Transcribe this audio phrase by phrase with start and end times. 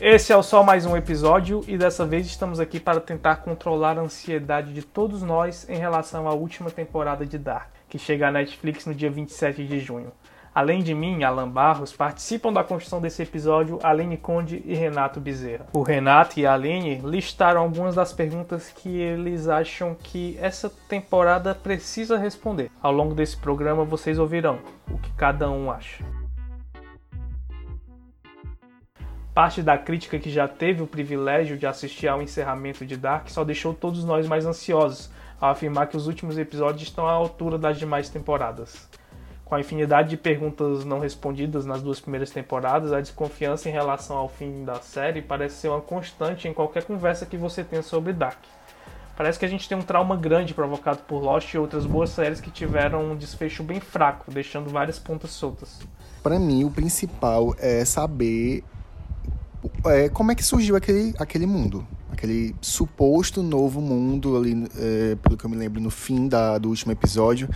[0.00, 3.98] Esse é o só mais um episódio e dessa vez estamos aqui para tentar controlar
[3.98, 8.30] a ansiedade de todos nós em relação à última temporada de Dark, que chega à
[8.30, 10.12] Netflix no dia 27 de junho.
[10.54, 15.66] Além de mim, Alan Barros, participam da construção desse episódio Aline Conde e Renato Bezerra.
[15.72, 21.56] O Renato e a Aline listaram algumas das perguntas que eles acham que essa temporada
[21.56, 22.70] precisa responder.
[22.80, 26.04] Ao longo desse programa vocês ouvirão o que cada um acha.
[29.38, 33.44] Parte da crítica que já teve o privilégio de assistir ao encerramento de Dark só
[33.44, 35.08] deixou todos nós mais ansiosos
[35.40, 38.88] ao afirmar que os últimos episódios estão à altura das demais temporadas.
[39.44, 44.16] Com a infinidade de perguntas não respondidas nas duas primeiras temporadas, a desconfiança em relação
[44.16, 48.12] ao fim da série parece ser uma constante em qualquer conversa que você tenha sobre
[48.12, 48.40] Dark.
[49.16, 52.40] Parece que a gente tem um trauma grande provocado por Lost e outras boas séries
[52.40, 55.78] que tiveram um desfecho bem fraco, deixando várias pontas soltas.
[56.24, 58.64] Para mim, o principal é saber
[59.86, 61.86] é, como é que surgiu aquele, aquele mundo?
[62.10, 66.68] Aquele suposto novo mundo ali, é, pelo que eu me lembro, no fim da, do
[66.68, 67.48] último episódio,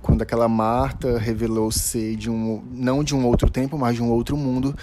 [0.00, 4.10] quando aquela Marta revelou ser de um, não de um outro tempo, mas de um
[4.10, 4.74] outro mundo,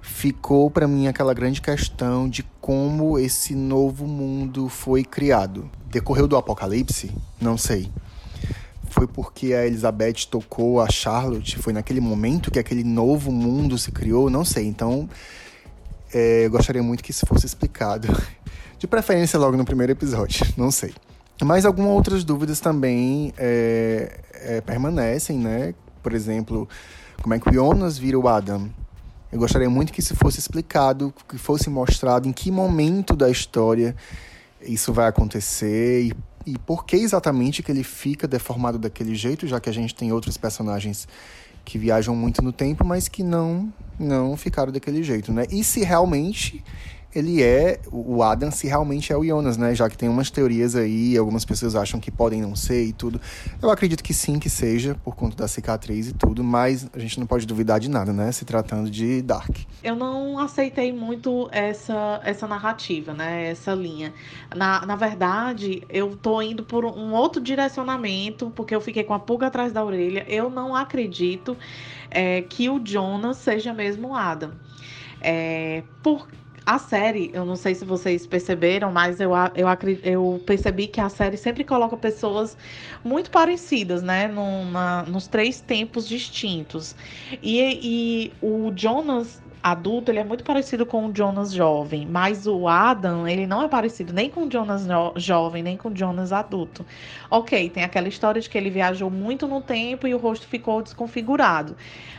[0.00, 5.70] ficou para mim aquela grande questão de como esse novo mundo foi criado.
[5.90, 7.10] Decorreu do apocalipse?
[7.40, 7.90] Não sei.
[8.90, 11.58] Foi porque a Elizabeth tocou a Charlotte?
[11.58, 14.28] Foi naquele momento que aquele novo mundo se criou?
[14.28, 14.66] Não sei.
[14.66, 15.08] Então,
[16.14, 18.08] é, eu gostaria muito que isso fosse explicado.
[18.78, 20.94] De preferência logo no primeiro episódio, não sei.
[21.42, 25.74] Mas algumas outras dúvidas também é, é, permanecem, né?
[26.02, 26.68] Por exemplo,
[27.20, 28.70] como é que o Jonas vira o Adam?
[29.32, 33.96] Eu gostaria muito que isso fosse explicado, que fosse mostrado em que momento da história
[34.60, 36.12] isso vai acontecer e,
[36.46, 40.12] e por que exatamente que ele fica deformado daquele jeito, já que a gente tem
[40.12, 41.08] outros personagens
[41.64, 45.44] que viajam muito no tempo, mas que não não ficaram daquele jeito, né?
[45.50, 46.62] E se realmente
[47.14, 49.74] ele é o Adam se realmente é o Jonas, né?
[49.74, 53.20] Já que tem umas teorias aí, algumas pessoas acham que podem não ser e tudo.
[53.62, 57.18] Eu acredito que sim, que seja, por conta da cicatriz e tudo, mas a gente
[57.18, 58.32] não pode duvidar de nada, né?
[58.32, 59.56] Se tratando de Dark.
[59.82, 63.50] Eu não aceitei muito essa, essa narrativa, né?
[63.50, 64.12] Essa linha.
[64.54, 69.18] Na, na verdade, eu tô indo por um outro direcionamento, porque eu fiquei com a
[69.18, 70.24] pulga atrás da orelha.
[70.28, 71.56] Eu não acredito
[72.10, 74.52] é, que o Jonas seja mesmo o Adam.
[75.20, 76.28] É, por
[76.66, 79.68] a série, eu não sei se vocês perceberam, mas eu, eu,
[80.02, 82.56] eu percebi que a série sempre coloca pessoas
[83.04, 84.28] muito parecidas, né?
[84.28, 86.96] Numa, nos três tempos distintos.
[87.42, 92.68] E, e o Jonas adulto, ele é muito parecido com o Jonas jovem, mas o
[92.68, 94.86] Adam, ele não é parecido nem com o Jonas
[95.16, 96.84] jovem, nem com o Jonas adulto.
[97.30, 100.82] Ok, tem aquela história de que ele viajou muito no tempo e o rosto ficou
[100.82, 101.74] desconfigurado.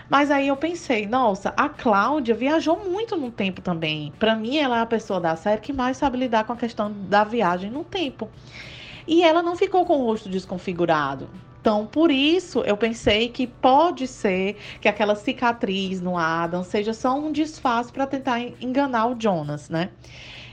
[0.10, 4.12] Mas aí eu pensei, nossa, a Cláudia viajou muito no tempo também.
[4.18, 6.92] Para mim, ela é a pessoa da série que mais sabe lidar com a questão
[6.92, 8.28] da viagem no tempo.
[9.08, 11.30] E ela não ficou com o rosto desconfigurado.
[11.66, 17.18] Então, por isso, eu pensei que pode ser que aquela cicatriz no Adam seja só
[17.18, 19.90] um disfarce para tentar enganar o Jonas, né?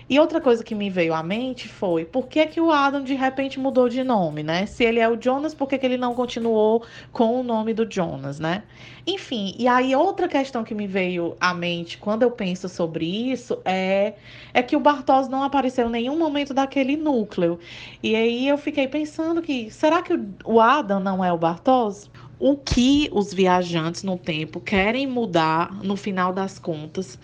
[0.08, 3.14] E outra coisa que me veio à mente foi por que, que o Adam de
[3.14, 4.66] repente mudou de nome, né?
[4.66, 7.90] Se ele é o Jonas, por que, que ele não continuou com o nome do
[7.90, 8.62] Jonas, né?
[9.06, 13.58] Enfim, e aí outra questão que me veio à mente quando eu penso sobre isso
[13.64, 14.14] é,
[14.54, 17.58] é que o Bartos não apareceu em nenhum momento daquele núcleo.
[18.02, 22.10] E aí eu fiquei pensando que será que o Adam não é o Bartos?
[22.38, 27.18] O que os viajantes no tempo querem mudar no final das contas.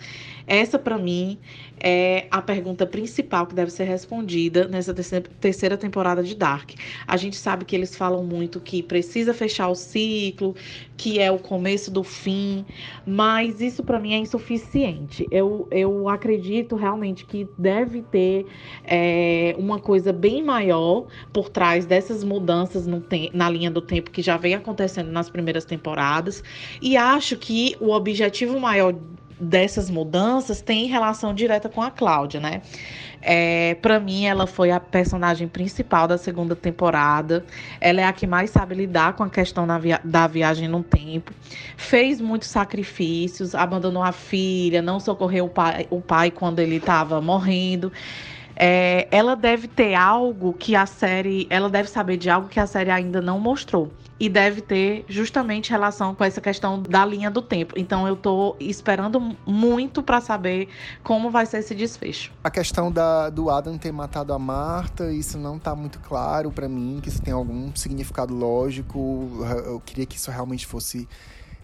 [0.47, 1.37] Essa, para mim,
[1.79, 6.71] é a pergunta principal que deve ser respondida nessa terceira temporada de Dark.
[7.07, 10.55] A gente sabe que eles falam muito que precisa fechar o ciclo,
[10.97, 12.65] que é o começo do fim,
[13.05, 15.27] mas isso para mim é insuficiente.
[15.29, 18.45] Eu, eu acredito realmente que deve ter
[18.83, 23.03] é, uma coisa bem maior por trás dessas mudanças no
[23.33, 26.43] na linha do tempo que já vem acontecendo nas primeiras temporadas,
[26.81, 28.95] e acho que o objetivo maior
[29.39, 32.61] dessas mudanças tem relação direta com a Cláudia, né?
[33.21, 37.45] É, para mim, ela foi a personagem principal da segunda temporada.
[37.79, 41.33] Ela é a que mais sabe lidar com a questão via da viagem no tempo.
[41.75, 47.21] Fez muitos sacrifícios, abandonou a filha, não socorreu o pai, o pai quando ele estava
[47.21, 47.91] morrendo.
[48.61, 51.47] É, ela deve ter algo que a série.
[51.49, 53.89] Ela deve saber de algo que a série ainda não mostrou
[54.19, 57.73] e deve ter justamente relação com essa questão da linha do tempo.
[57.77, 60.67] Então eu tô esperando muito para saber
[61.01, 62.31] como vai ser esse desfecho.
[62.43, 66.67] A questão da, do Adam ter matado a Marta, isso não tá muito claro para
[66.67, 69.29] mim, que isso tem algum significado lógico.
[69.65, 71.07] Eu queria que isso realmente fosse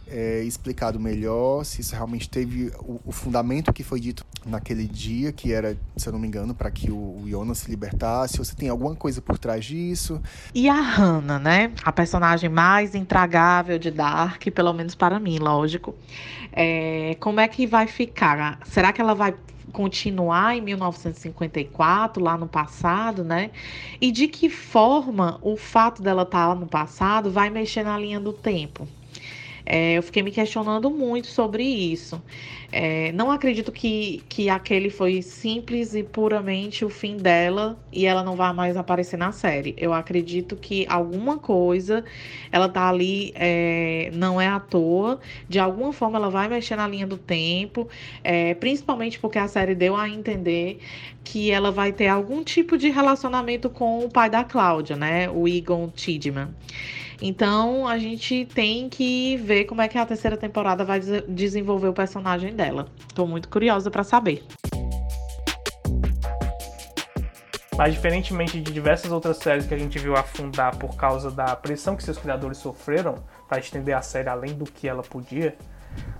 [0.07, 5.31] é, explicado melhor, se isso realmente teve o, o, fundamento que foi dito naquele dia,
[5.31, 8.45] que era, se eu não me engano, para que o, o Jonas se libertasse, ou
[8.45, 10.21] se tem alguma coisa por trás disso.
[10.53, 11.71] E a Hannah, né?
[11.83, 15.95] A personagem mais intragável de Dark, pelo menos para mim, lógico.
[16.51, 18.59] É, como é que vai ficar?
[18.65, 19.33] Será que ela vai
[19.71, 23.51] continuar em 1954, lá no passado, né?
[23.99, 27.97] E de que forma o fato dela estar tá lá no passado vai mexer na
[27.97, 28.87] linha do tempo?
[29.65, 32.21] É, eu fiquei me questionando muito sobre isso.
[32.71, 38.23] É, não acredito que, que aquele foi simples e puramente o fim dela e ela
[38.23, 39.73] não vai mais aparecer na série.
[39.77, 42.03] Eu acredito que alguma coisa
[42.51, 45.19] ela tá ali, é, não é à toa.
[45.49, 47.87] De alguma forma ela vai mexer na linha do tempo,
[48.23, 50.79] é, principalmente porque a série deu a entender
[51.23, 55.29] que ela vai ter algum tipo de relacionamento com o pai da Cláudia, né?
[55.29, 56.49] O Egon Tidman.
[57.21, 61.93] Então a gente tem que ver como é que a terceira temporada vai desenvolver o
[61.93, 62.87] personagem dela.
[63.13, 64.43] Tô muito curiosa para saber.
[67.77, 71.95] Mas diferentemente de diversas outras séries que a gente viu afundar por causa da pressão
[71.95, 73.15] que seus criadores sofreram
[73.49, 75.57] para estender a série além do que ela podia,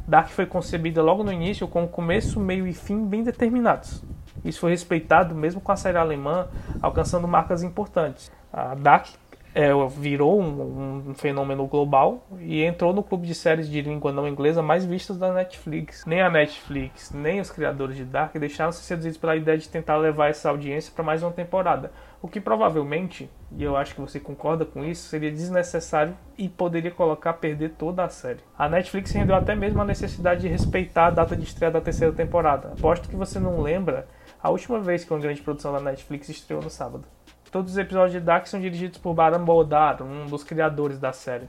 [0.08, 4.04] Dark foi concebida logo no início com começo, meio e fim bem determinados.
[4.44, 6.48] Isso foi respeitado mesmo com a série alemã
[6.82, 8.32] alcançando marcas importantes.
[8.52, 9.08] A Dark
[9.56, 14.28] é, virou um, um, fenômeno global e entrou no clube de séries de língua não
[14.28, 16.06] inglesa mais vistas da Netflix.
[16.06, 20.30] Nem a Netflix, nem os criadores de Dark deixaram-se seduzidos pela ideia de tentar levar
[20.30, 21.90] essa audiência para mais uma temporada.
[22.22, 26.92] O que provavelmente, e eu acho que você concorda com isso, seria desnecessário e poderia
[26.92, 28.42] colocar a perder toda a série.
[28.58, 32.12] A Netflix rendeu até mesmo a necessidade de respeitar a data de estreia da terceira
[32.12, 32.74] temporada.
[32.78, 34.06] Aposto que você não lembra
[34.44, 37.15] a última vez que uma grande produção da Netflix estreou no sábado.
[37.56, 41.48] Todos os episódios de Dark são dirigidos por Baran Bodar, um dos criadores da série.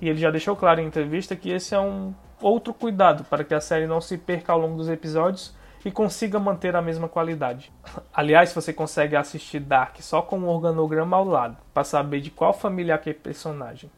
[0.00, 3.52] E ele já deixou claro em entrevista que esse é um outro cuidado para que
[3.52, 5.52] a série não se perca ao longo dos episódios
[5.84, 7.72] e consiga manter a mesma qualidade.
[8.14, 12.52] Aliás, você consegue assistir Dark só com um organograma ao lado, para saber de qual
[12.52, 13.90] família é aquele personagem,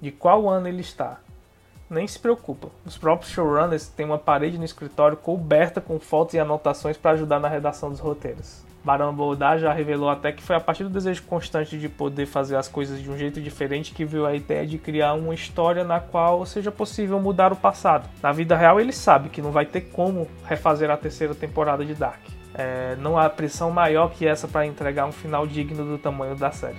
[0.00, 1.18] de qual ano ele está.
[1.90, 6.38] Nem se preocupa, os próprios showrunners têm uma parede no escritório coberta com fotos e
[6.38, 8.69] anotações para ajudar na redação dos roteiros.
[8.82, 12.56] Barão Boldar já revelou até que foi a partir do desejo constante de poder fazer
[12.56, 16.00] as coisas de um jeito diferente que viu a ideia de criar uma história na
[16.00, 18.08] qual seja possível mudar o passado.
[18.22, 21.94] Na vida real, ele sabe que não vai ter como refazer a terceira temporada de
[21.94, 22.20] Dark.
[22.54, 26.50] É, não há pressão maior que essa para entregar um final digno do tamanho da
[26.50, 26.78] série.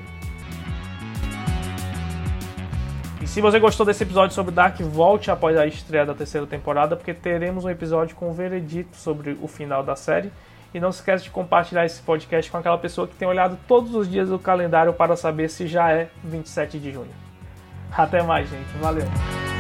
[3.22, 6.96] E se você gostou desse episódio sobre Dark, volte após a estreia da terceira temporada,
[6.96, 10.32] porque teremos um episódio com o veredito sobre o final da série
[10.74, 13.94] e não se esqueça de compartilhar esse podcast com aquela pessoa que tem olhado todos
[13.94, 17.12] os dias do calendário para saber se já é 27 de junho.
[17.92, 18.70] Até mais, gente.
[18.80, 19.51] Valeu!